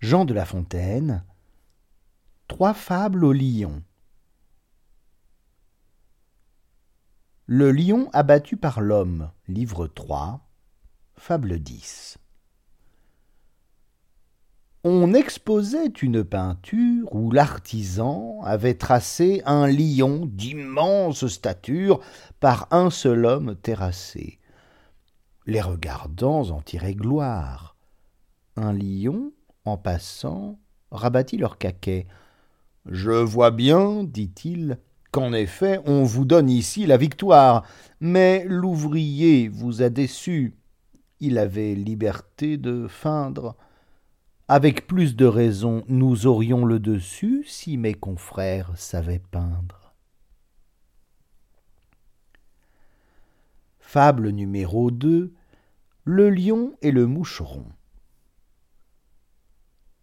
[0.00, 1.24] Jean de La Fontaine.
[2.48, 3.82] Trois fables au lion.
[7.44, 9.30] Le lion abattu par l'homme.
[9.46, 10.40] Livre 3.
[11.16, 12.16] Fable 10.
[14.84, 22.00] On exposait une peinture où l'artisan avait tracé un lion d'immense stature
[22.40, 24.38] par un seul homme terrassé.
[25.44, 27.76] Les regardants en tiraient gloire.
[28.56, 29.32] Un lion,
[29.70, 30.58] en passant,
[30.90, 32.06] rabattit leur caquet.
[32.86, 34.78] Je vois bien, dit-il,
[35.12, 37.64] qu'en effet on vous donne ici la victoire,
[38.00, 40.54] mais l'ouvrier vous a déçu.
[41.20, 43.56] Il avait liberté de feindre.
[44.48, 49.94] Avec plus de raison, nous aurions le dessus si mes confrères savaient peindre.
[53.78, 55.32] Fable numéro 2
[56.04, 57.66] Le lion et le moucheron.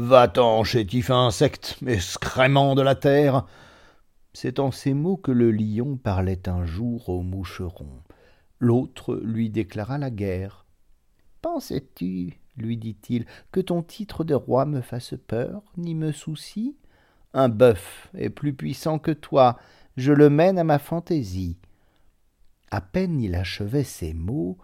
[0.00, 3.46] Va-t'en, chétif insecte, excrément de la terre.
[4.32, 8.04] C'est en ces mots que le lion parlait un jour au moucheron.
[8.60, 10.66] L'autre lui déclara la guerre.
[11.42, 16.76] Pensais-tu, lui dit-il, que ton titre de roi me fasse peur, ni me soucie?
[17.34, 19.58] Un bœuf est plus puissant que toi,
[19.96, 21.58] je le mène à ma fantaisie.
[22.70, 24.58] À peine il achevait ces mots,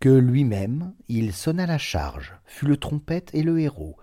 [0.00, 3.98] que lui-même il sonna la charge, fut le trompette et le héros.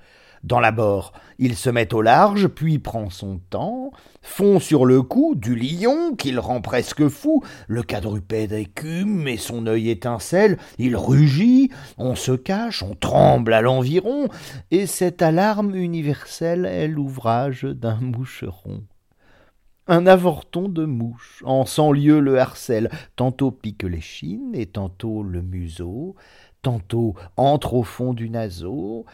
[0.46, 3.90] Dans l'abord, il se met au large, puis prend son temps,
[4.22, 9.66] fond sur le cou du lion, qu'il rend presque fou, le quadrupède écume et son
[9.66, 14.28] œil étincelle, il rugit, on se cache, on tremble à l'environ,
[14.70, 18.84] et cette alarme universelle est l'ouvrage d'un moucheron.
[19.88, 25.24] Un avorton de mouche, en cent lieues le harcèle, tantôt pique les chines et tantôt
[25.24, 26.16] le museau,
[26.62, 29.06] tantôt entre au fond du naseau,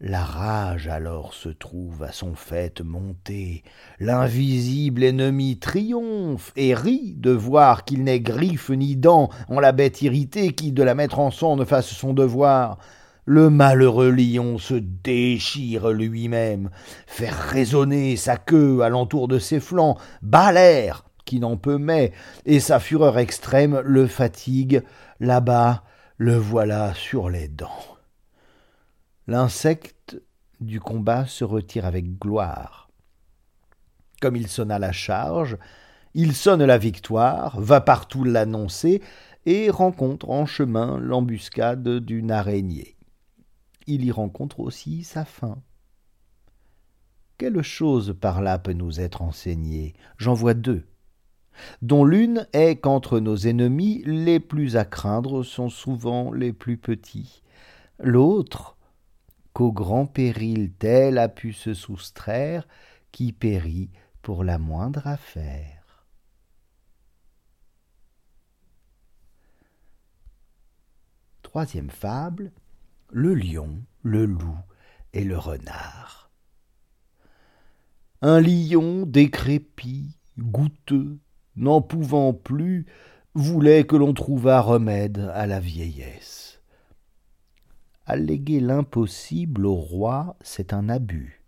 [0.00, 3.64] la rage alors se trouve à son fait montée,
[3.98, 10.02] l'invisible ennemi triomphe et rit de voir qu'il n'ait griffe ni dents en la bête
[10.02, 12.76] irritée qui, de la mettre en sang, ne fasse son devoir.
[13.24, 16.68] Le malheureux lion se déchire lui-même,
[17.06, 22.12] fait résonner sa queue alentour de ses flancs, bat l'air qui n'en peut mais,
[22.44, 24.82] et sa fureur extrême le fatigue,
[25.20, 25.84] là-bas,
[26.18, 27.95] le voilà sur les dents.
[29.26, 30.20] L'insecte
[30.60, 32.88] du combat se retire avec gloire.
[34.20, 35.58] Comme il sonna la charge,
[36.14, 39.02] il sonne la victoire, va partout l'annoncer,
[39.44, 42.96] et rencontre en chemin l'embuscade d'une araignée.
[43.86, 45.62] Il y rencontre aussi sa fin.
[47.36, 49.94] Quelle chose par là peut nous être enseignée?
[50.18, 50.86] J'en vois deux,
[51.82, 57.42] dont l'une est qu'entre nos ennemis les plus à craindre sont souvent les plus petits.
[57.98, 58.75] L'autre,
[59.56, 62.68] qu'au grand péril tel a pu se soustraire,
[63.10, 63.88] qui périt
[64.20, 66.04] pour la moindre affaire.
[71.40, 72.52] Troisième fable,
[73.08, 74.58] le lion, le loup
[75.14, 76.30] et le renard.
[78.20, 81.18] Un lion décrépit, goutteux,
[81.54, 82.84] n'en pouvant plus,
[83.32, 86.55] voulait que l'on trouvât remède à la vieillesse.
[88.06, 91.42] Alléguer l'impossible au roi, c'est un abus.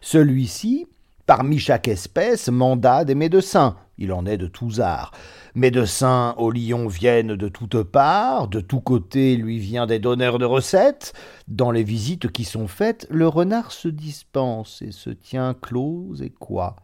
[0.00, 0.86] Celui-ci,
[1.26, 3.76] parmi chaque espèce, manda des médecins.
[3.98, 5.10] Il en est de tous arts.
[5.54, 10.44] Médecins au lion viennent de toutes parts, de tous côtés lui vient des donneurs de
[10.44, 11.12] recettes.
[11.48, 16.30] Dans les visites qui sont faites, le renard se dispense et se tient clos et
[16.30, 16.76] quoi.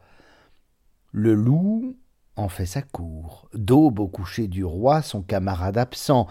[1.12, 1.96] Le loup
[2.38, 3.48] en fait sa cour.
[3.52, 6.28] D'aube au coucher du roi, son camarade absent.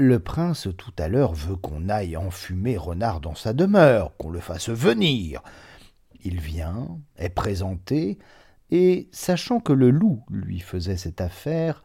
[0.00, 4.38] Le prince tout à l'heure veut qu'on aille enfumer Renard dans sa demeure, qu'on le
[4.38, 5.42] fasse venir.
[6.22, 8.16] Il vient, est présenté,
[8.70, 11.82] et, sachant que le loup lui faisait cette affaire,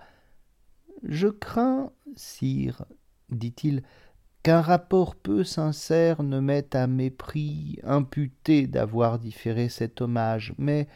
[1.02, 2.86] Je crains, sire,
[3.32, 3.82] dit-il,
[4.44, 10.88] qu'un rapport peu sincère ne mette à mépris imputé d'avoir différé cet hommage, mais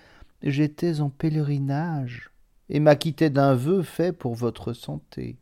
[0.43, 2.29] j'étais en pèlerinage,
[2.69, 5.39] et m'acquittais d'un vœu fait pour votre santé.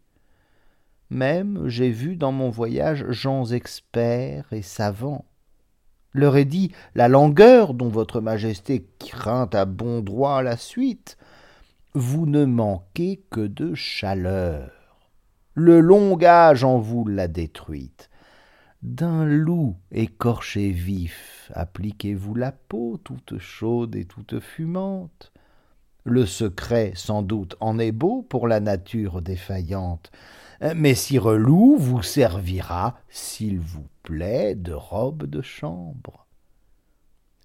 [1.09, 5.25] Même j'ai vu dans mon voyage gens experts et savants.
[6.13, 11.17] Leur ai dit la langueur dont votre majesté craint à bon droit la suite.
[11.93, 14.71] Vous ne manquez que de chaleur.
[15.53, 18.09] Le long âge en vous l'a détruite.
[18.81, 25.31] D'un loup écorché vif, appliquez-vous la peau toute chaude et toute fumante.
[26.03, 30.11] Le secret, sans doute, en est beau pour la nature défaillante.
[30.61, 36.27] Messire Loup vous servira, s'il vous plaît, de robe de chambre.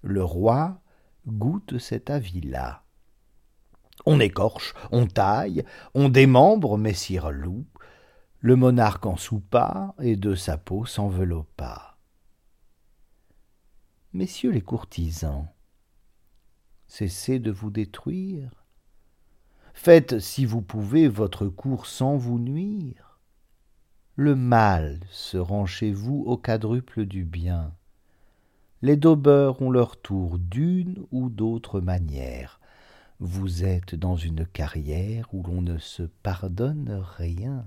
[0.01, 0.81] Le roi
[1.27, 2.83] goûte cet avis-là.
[4.05, 5.63] On écorche, on taille,
[5.93, 7.65] on démembre Messire Loup.
[8.39, 11.97] Le monarque en soupa et de sa peau s'enveloppa.
[14.13, 15.47] Messieurs les courtisans,
[16.87, 18.60] cessez de vous détruire.
[19.83, 23.17] Faites, si vous pouvez, votre cour sans vous nuire.
[24.15, 27.73] Le mal se rend chez vous au quadruple du bien.
[28.83, 32.59] Les daubeurs ont leur tour d'une ou d'autre manière.
[33.19, 37.65] Vous êtes dans une carrière où l'on ne se pardonne rien.